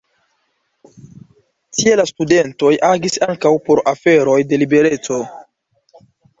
[1.81, 5.23] Tie la studentoj agis ankaŭ por aferoj de libereco.